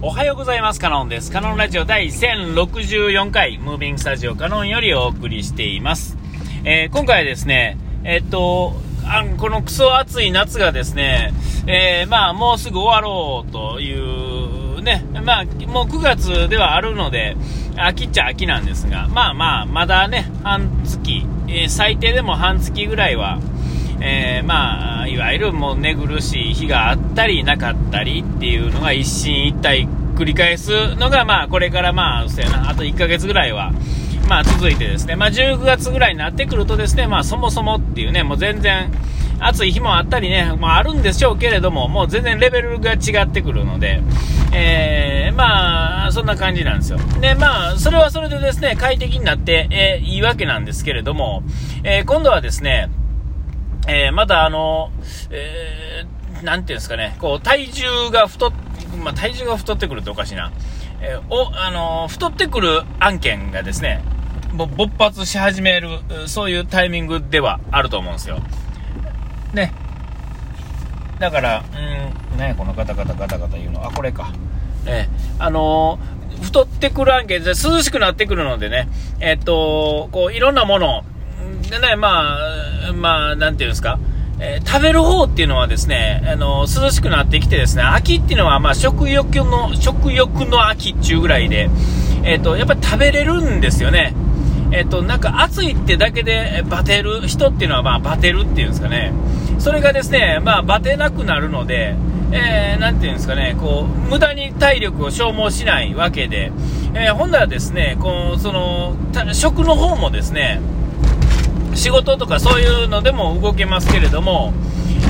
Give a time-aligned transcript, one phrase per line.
[0.00, 0.78] おはようございます。
[0.78, 1.32] カノンです。
[1.32, 6.16] カノンラジオ第1064回、ムービングスタジオカノンよりお送りしています。
[6.64, 8.74] えー、今回はですね、えー、っと、
[9.04, 11.32] あこのクソ暑い夏がですね、
[11.66, 13.92] えー、まあ、もうすぐ終わろうとい
[14.76, 17.36] うね、まあ、もう9月ではあるので、
[17.76, 23.40] 秋っちゃ秋なんですが、まあまあ、まだね、半月、え最低でも半月ぐらいは、
[24.00, 33.72] えー、まあ、いわゆるもう寝苦しい日があったりなかったりっていうのが一進一退繰り返すのが、まあ、これからまあ、そうやな、あと1ヶ月ぐらいは、
[34.28, 38.90] まあ、続いてですね、まあ、10月ぐらいになってくるとですね、まあ、そもそもっていうね、もう全然、
[39.40, 44.02] 暑い日もあったりね、まあ、あるんでしょうけれども、もう全然レベルが違ってくるので、
[44.52, 46.98] えー、まあ、そんな感じなんですよ。
[47.20, 51.42] で、まあ、それはそれでですね、快適になって、えー、いいわけなんですけれども、
[51.84, 52.88] えー、今度はですね、
[53.88, 54.90] えー、まだあの、
[55.30, 58.52] えー、なんていうんですかね、こう、体重が太っ、
[59.02, 60.52] まあ、体重が太ってくるっておかしいな。
[61.00, 64.04] えー、お、あの太ってくる案件がですね、
[64.54, 65.88] 勃発し始める、
[66.26, 68.40] そういうタイミングではあると思うんですよ。
[69.54, 69.72] ね。
[71.18, 71.64] だから、
[72.32, 74.32] うん、ね、このガタガタガタガタ言うの、あ、これか。
[74.86, 75.98] えー、あの
[76.42, 78.88] 太ってくる案件で涼しくなってくるのでね、
[79.20, 81.04] えっと、こう、いろんなもの
[81.70, 82.38] でね、ま
[82.88, 83.98] あ、まあ、なんていうんですか、
[84.40, 91.68] えー、食べる方っていうのはですね、あの涼しくなってきてですね、秋っていうのは、まあ、食欲の、食欲の秋っていうぐらいで、
[92.24, 94.14] えっ、ー、と、やっぱり食べれるんですよね。
[94.70, 99.12] えっ、と、なんか暑いってだけでバテる人っていうのは、まあ、バテるっていうんですかね。
[99.58, 101.96] それがですね、まあ、バテなくなるので、
[102.32, 106.52] えー、ていうんですかね、こう、無駄に体力を消耗しないわけで、
[106.94, 108.96] えー、ほんならですね、こう、その、
[109.32, 110.60] 食の方もですね、
[111.78, 114.52] 仕事とかそういうのでも動けますけれども、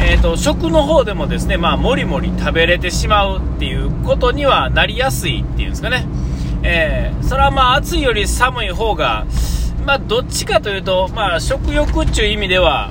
[0.03, 6.07] えーと、食の方でもですね、まあ、もりもり食べれてしまうっていうことにはなりやすいっていうんですかね、
[6.63, 9.27] えー、それはまあ暑いより寒い方が、
[9.87, 12.91] まあ、どっちかというと、まあ、食欲っていう意味では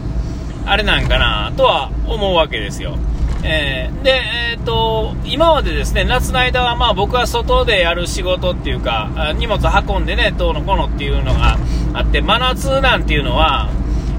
[0.66, 2.98] あれなんかなとは思うわけですよ。
[3.44, 4.22] えー、で、
[4.54, 11.58] えーと、今までですね夏の間はまあ僕は外でやる仕事っていうか荷物運んでねどうのこうのっていうのが
[11.94, 13.70] あって真夏なんていうのは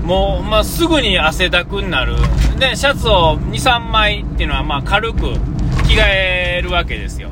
[0.05, 2.17] もう、まあ、すぐに汗だくになる。
[2.59, 5.19] でシャツを23枚っていうのはまあ軽く
[5.87, 7.29] 着替えるわけですよ、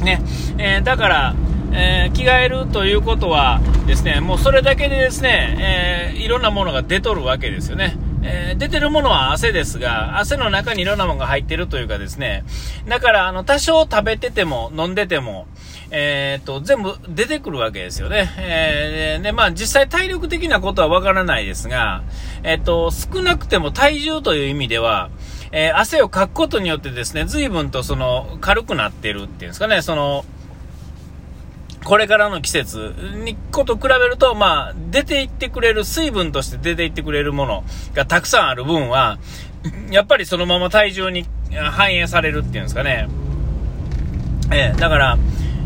[0.00, 0.22] ね。
[0.58, 1.34] えー、だから、
[1.72, 7.96] えー、着替えるということはですねもうそれだけでですね、えー、いろんなものが出とるわけですよね。
[8.22, 12.44] えー、出てるものは汗ですが、汗の中にいろんなものが入ってるというかですね、
[12.86, 15.46] だから、あの、多少食べてても、飲んでても、
[15.90, 18.30] えー、っと、全部出てくるわけですよね。
[18.38, 22.02] えー、で、まあ、実際体力的なことはわからないですが、
[22.42, 25.10] えー、っと、少なくても体重という意味では、
[25.54, 30.24] え汗をかくことによってですね、随分とその、軽くなってるっていうんですかね、その、
[31.84, 32.94] これからの季節
[33.24, 39.18] にこと比べると、まあ、出ていってくれる、水分として出ていってくれるものがたくさんある分は、
[39.90, 43.08] やっぱりそのまま体重に反映されるっていうんですかね。
[44.52, 45.18] えー、だから、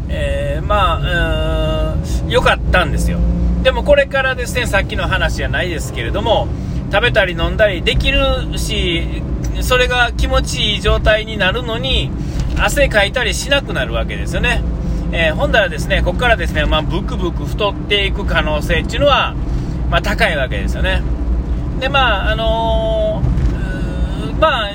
[0.09, 1.97] えー、まあ、
[2.28, 3.19] 良かったんですよ。
[3.62, 6.48] でもこれからですね、さっきの話じゃないですけれども、
[6.93, 9.22] 食べたり飲んだりできるし、
[9.60, 12.10] それが気持ちいい状態になるのに、
[12.59, 14.62] 汗かいたりしなくなるわけですよね。
[15.12, 19.34] えー、ほんだらですね、ここからですね、まあ、ブクブク太っていく可能性っていうのは、
[19.90, 21.02] まあ、高いわけですよね。
[21.80, 24.70] で、まあ、あのー、まあ、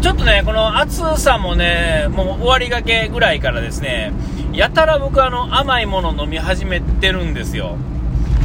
[0.00, 4.12] ちょっとね、この暑さもね、もう終わりがけぐらいからですね、
[4.52, 7.76] やたら僕あの甘いもの飲み始めてるんですよ。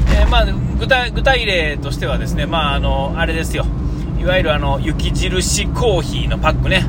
[0.09, 3.65] えー、まあ、具体具体例としてはですね、まあ、あの、あれですよ。
[4.19, 6.85] いわゆるあの、雪印コーヒーのパックね。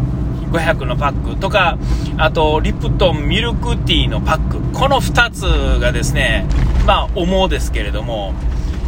[0.50, 1.78] 500のパックとか、
[2.16, 4.60] あと、リプトンミルクティーのパック。
[4.78, 6.46] この2つがですね、
[6.86, 8.34] まあ、重うですけれども、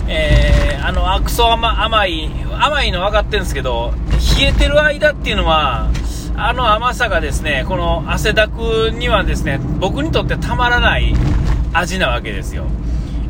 [0.09, 3.93] えー、あの、あくそ甘甘い、甘いの分かってるんですけど、
[4.39, 5.91] 冷えてる間っていうのは、
[6.37, 11.15] あの甘さがですね、この汗だくにはですね、僕にとってたまらない
[11.73, 12.65] 味なわけですよ。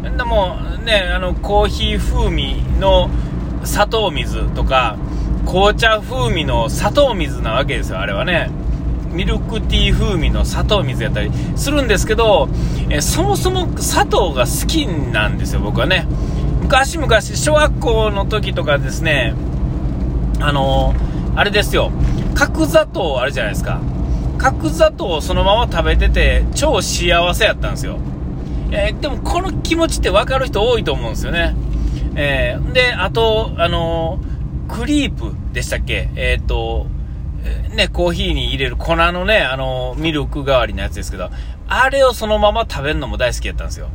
[0.02, 3.10] でもね、あの、コーヒー風味の
[3.64, 4.96] 砂糖水とか、
[5.46, 8.50] 紅茶風味の砂糖水なわけですよ、あれはね。
[9.12, 12.48] ミルクティー風味の砂糖水やったりするんですけど、
[12.88, 16.06] えそもそも砂糖が好きなんですよ、僕はね。
[16.62, 19.34] 昔々、小学校の時とかですね、
[20.40, 20.94] あの、
[21.34, 21.90] あれですよ、
[22.34, 23.80] 角砂糖あるじゃないですか。
[24.38, 27.98] 角砂糖をそのまま食べてて、超幸せやったんですよ。
[28.70, 31.56] えー、でもこの気持ちって分かる人多いと思うんですよね。
[32.14, 34.18] えー、で、あと、あの
[34.72, 36.08] クリープでしたっけ？
[36.16, 36.86] えっ、ー、と、
[37.74, 41.30] ね、コーヒーに入れる粉のね、あの、ミルク代わりのやつですけど、
[41.68, 43.88] あれをそのまま食べるのも大好きやったんですよ。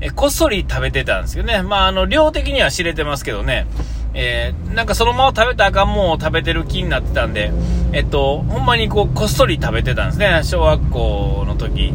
[0.00, 1.62] え、こっそり食べてたんですよね。
[1.62, 3.66] まあ、あの、量的には知れてますけどね。
[4.12, 7.52] えー、なんかそのまま食べたらあかんもんを食べてる気になってたんで、
[7.92, 10.40] えっと、ほんまにこう、こっそり食べてたんですね。
[10.42, 11.92] 小学校の時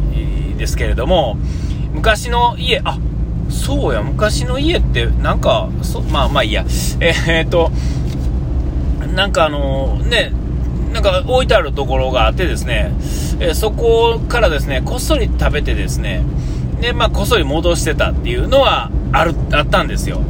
[0.56, 1.36] ですけれども、
[1.92, 2.98] 昔の家、あ、
[3.50, 6.64] そうや、昔の家って、なんか、そまあまあいいや。
[7.00, 7.70] えー、っと、
[9.14, 10.32] なんかあのね、
[10.92, 12.92] なんか置いてあるところがあってですね、
[13.40, 16.24] えー、そこからですね、こっそり食べてですね、
[16.80, 20.20] で、まあ、こっそり戻してたっていうのはある、あったんですよ。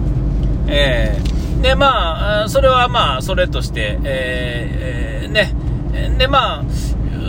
[0.68, 6.64] えー、で、まあ、それはまあ、それとして、えー、えー、ね、で、まあ、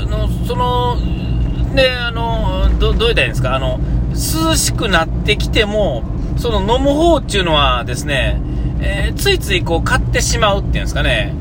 [0.06, 3.80] のその、ね、あの、ど、どう言ったらいいんですか、あの、
[4.12, 6.04] 涼しくなってきても、
[6.38, 8.40] その飲む方っていうのはですね、
[8.80, 11.34] えー、ついついこう買ってしまうっていうんですかね。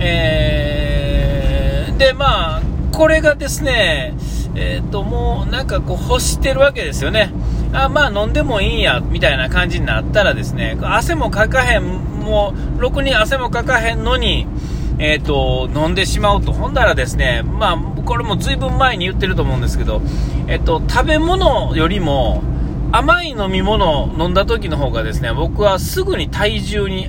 [0.00, 2.62] えー、で、まあ、
[2.92, 4.14] これがですね、
[4.54, 7.30] えっ、ー、と、もうなんかこう欲してるわけですよね。
[7.72, 14.46] あまあ飲んでもいいんや、みたいな感じになったらですね、汗もかかへん、もう、ろくに汗もかかへんのに、
[14.98, 16.52] えっ、ー、と、飲んでしまうと。
[16.52, 20.02] ほんだらですね、まあ、これもずいぶん前に言ってると思うんですけど、
[20.48, 22.42] えっ、と、食べ物よりも、
[22.92, 27.08] 甘い飲み物を飲んだ時の方がですね、僕はすぐに体重に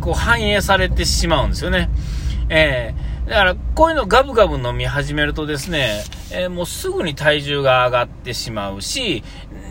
[0.00, 1.90] こう反映されてしまうんですよね。
[2.50, 6.02] えー、だから、こういうのガブガブ飲み始めるとですね、
[6.32, 9.22] えー、もうすぐに体重が上がってしまうし、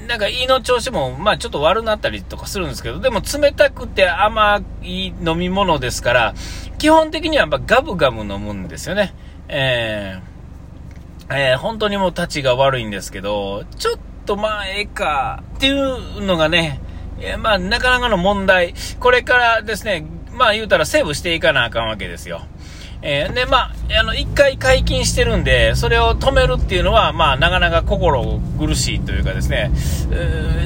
[0.07, 6.33] なんか胃の調子も、まあちょっと悪なったりとかするんですけど、でも冷たくて甘い飲み物ですから、
[6.77, 9.13] 基本的にはやっぱガブガブ飲むんですよね。
[9.47, 16.79] えー、えー、本当にもう立ちが悪いんですけど、ちょっとまあ、ええか、っていうのがね、
[17.19, 18.75] えまあ、なかなかの問題。
[18.99, 20.05] これからですね、
[20.37, 22.43] まあ言うたらセーブしていかなあかんわけですよ。
[23.01, 29.71] えー、で、まあ、あの、一回解禁してるんで、それを止めるっていうのは、まあ、なかなか心苦しいというかですね、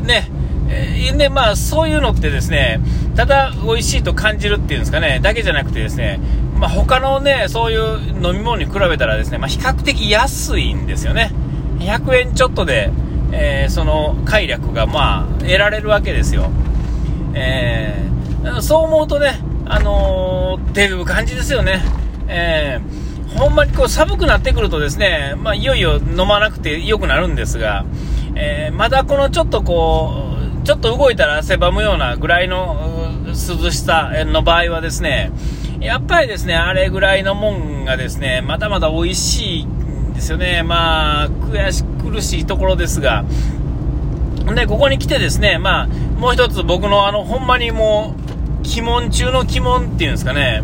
[0.03, 0.29] ね、
[0.69, 2.79] えー、で、まあ、そういうのってですね、
[3.15, 6.19] ただ美味しいと感じるっていうんですかね、だけじゃなくてですね、
[6.57, 11.31] まあ、他のね、そういう飲み物に比べたらですね、まあ、比較的安いんですよね。
[11.79, 12.91] 100円ちょっとで、
[13.31, 16.49] えー、その快楽がまあ得られるわけですよ。
[17.33, 21.81] えー、そう思うとね、あのー、っていう感じですよね。
[22.31, 27.85] えー、ほんまにこう寒くなってくるとですね、まあ、いよいよ飲まなくて良くなるんですが、
[28.35, 32.77] えー、まだこのちょっとこう、ちょっと動いたら汗ばむようなぐらいの
[33.27, 35.31] 涼しさの場合はですね、
[35.81, 40.63] やっぱりですね、あれぐらいのもんがですね、まだまだ美味しいんですよね。
[40.63, 43.25] まあ、悔し苦しいところですが、
[44.55, 45.87] で、ここに来てですね、まあ、
[46.19, 50.61] もう一つ僕のあの、ほんまにもう、鬼門中の鬼門っていうんですかね、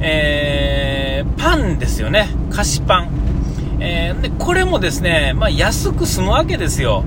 [0.00, 0.93] えー、
[1.36, 2.28] パンですよね。
[2.50, 3.08] 菓子パン。
[3.80, 7.04] えー、で、これもですね、まあ、安く済むわけですよ。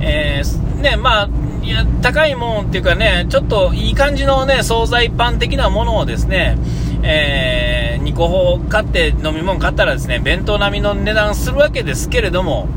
[0.00, 1.28] えー、ね、まあ、
[1.62, 6.58] いや、高いもんっていうかね、ちょっといい感じのね、惣菜パン的なものをですね、
[7.02, 12.68] えー、2個買って飲み物買ったらですね、弁当並みの値段するわけですけれども、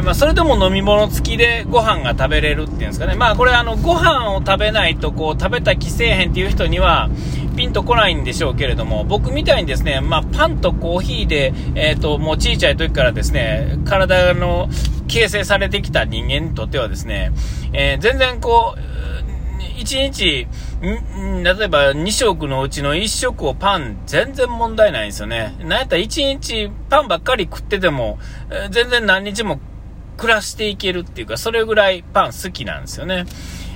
[0.00, 3.14] まあ、それでも飲み物付きでご飯が食べれるっていうんですかね。
[3.14, 7.10] まあ、これあの、ご飯を食べないとこう、食べた気せえへんっていう人には、
[7.56, 14.68] ピンとこないんでしょうけれども、僕みたいにですね、まあ、パンとコーヒーで、えっ、ー、と、もう小さい時からですね、体の
[15.08, 17.32] 形成されてきた人間にとってはですね、
[17.74, 18.80] えー、全然こう、
[19.78, 20.46] 1日、
[20.80, 25.54] 例えば2食のうちの1食をパン、全然問題ないんですよね。
[25.60, 28.18] なんやったら1日パンばっかり食ってても、
[28.70, 29.60] 全然何日も
[30.16, 33.26] 暮らしていけるっていうか、それぐらいパン好きなんですよね。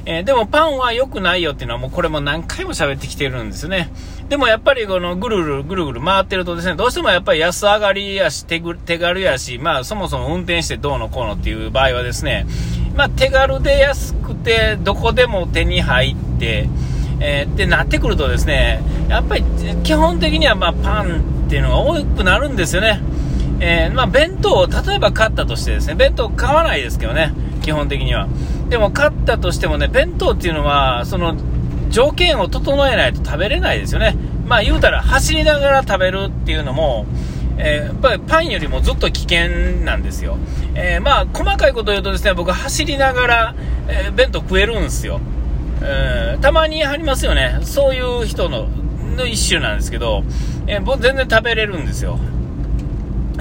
[0.09, 3.91] えー、でもパンは良くないよっていうのはもうこれも何回も喋ってきてるんですよね。
[4.29, 12.47] でもやっぱりこのぐるぐるぐるぐる回ってるとですね、どうしてもやっぱり安上がりやし、手手軽やし、まあそもそも運転してどうのこうのっていう場合はですね、
[12.95, 16.69] まあ手軽で安くてどこでも手に入って、
[17.19, 19.45] えー、ってなってくるとですね、やっぱり
[19.83, 23.01] 基本的にはまあパンっていうのが多くなるんですよね。
[23.61, 27.33] えー、まあ、弁当を例えば買ったとしてですね、弁当買わないですけどね、
[27.63, 28.29] 基本的には。
[28.69, 31.37] でも買ったとしてもね、弁当っていうのは、その、
[31.91, 34.17] 条件を整えないと食べれないですよね。
[34.47, 37.07] まあ言うたら走りながら食べるっていうのも、
[37.59, 40.37] えー、やっぱりパンよりもずっと危険なんですよ。
[40.75, 43.55] えー、まあ細かいこと言うとですね、僕走りながら、
[43.89, 45.21] え、弁当食えるんですよ。
[45.83, 47.61] えたまにありますよね。
[47.63, 48.69] そういう人の
[49.17, 50.23] の一種なんですけど、
[50.67, 52.19] え僕全然食べれるんですよ。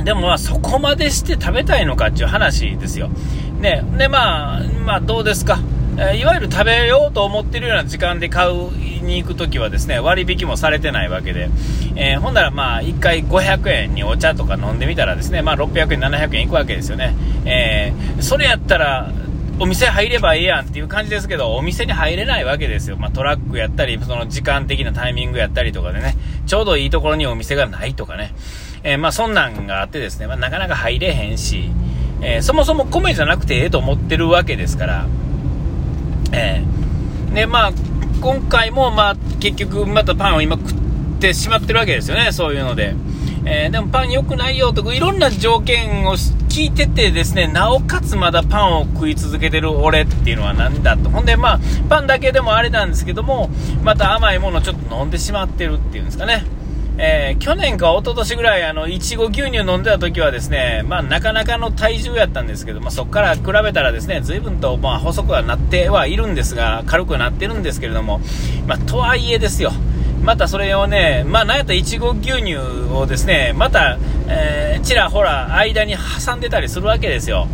[0.03, 3.09] でもまあそこまでして食べたいのかっていう話ですよ。
[3.59, 5.59] ね、でまあ、まあどうですか？
[5.97, 8.69] えいわゆる食べようと思ってるような時間で買う
[9.01, 11.49] に行くときはですね、割引もされてないわけで、
[11.95, 17.15] えー、ほんならまあ、1回500円にお茶とか飲んでみたらですね、まあ、600円、700円いくわけですよね。
[17.45, 19.11] えー、それやったら、
[19.57, 22.97] お店入ればええやんっていう感じですけど、お店に入れないわけですよ。
[22.97, 28.33] まあ、トラックやったり、その時間的なタイミングやったりとかでね、ちょうどいいところにお店がないとかね、
[28.85, 31.71] えー、まあ、そんなんがあってですね、まあ、なかなか入れへんし、
[32.21, 35.07] えー、そもそも米じゃなくてええと思ってるわけですから、
[36.31, 37.71] えー、で、まあ、
[38.21, 40.73] 今回も、まあ、結局、またパンを今食っ
[41.19, 42.95] てしまってるわけですよね、そういうので。
[43.47, 51.09] えー、でもパン良くないよとか、いろんな条件を聞いててですね、なおかつまだパンを食い続けてる俺っていうのは何だと。
[51.09, 53.49] ほんで、まあ、パンだけでもあれなんですけども、
[53.83, 56.43] また甘いものをちょっと飲んでしまってるっていうんですかね。
[56.97, 68.21] えー、去年か一昨年ぐらい、あの、いちご牛乳飲んでた時はですね、まあ、なかなかの体重やったんですけど、まあ、そこから比べたらですね、随分と、まあ、細くはなってはいるんですが、軽くなってるんですけれども、
[68.65, 69.73] まあ、とはいえですよ、
[70.23, 73.97] またそれをね、まあ、なんやったらいちご牛乳をですね、また、
[74.27, 77.47] えー、ちらほら間に挟んでたりするわけですよ。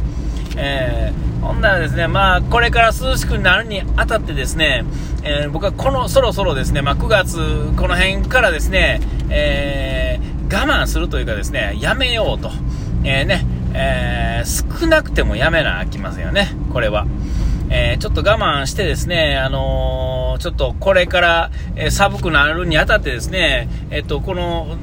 [0.58, 4.86] えーほんならですね、まあ、これから涼しくなるにあたってですね、
[5.24, 7.38] えー、僕はこの、そろそろですね、まあ、9月、
[7.76, 12.52] この辺からですね、えー、我慢するというかですね、やめようと。
[13.04, 13.44] えー、ね、
[13.74, 17.08] え少なくてもやめなあきませんよね、これは。
[17.72, 24.78] えちょっと我慢してですね、あのちょっとこれから、え寒くなるにあたってですね、えっと、この、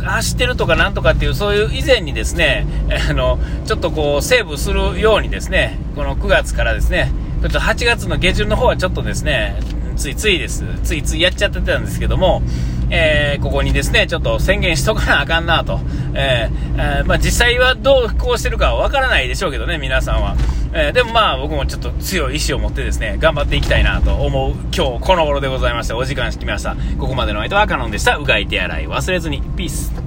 [0.00, 2.66] 走ってるとかなんとかっていう、そういう以前にですね、
[3.08, 9.56] あの、ちょっとこう、セーブするようにですね、この9月からですね、ちょっと8月の下旬の方はちょっとですね、
[10.00, 12.40] ついついです、ついついやっちゃってたんですけども、
[12.88, 15.78] えー、ここにですね、ちょっと宣言しとかなあかんなと。
[16.14, 20.36] えー、えー、まあ、実際はどうこうしてるかはわからないでしょうけどね、皆さんは。
[20.72, 25.98] え、でもまあ、僕もちょっと強い意志を持ってですね、頑張っていきたいなと思う今日この頃でございました。
[25.98, 26.76] お時間してきました。
[26.98, 28.16] ここまでの相手はカノンでした。
[28.16, 29.42] うがい手洗い忘れずに。
[29.42, 29.99] ピース。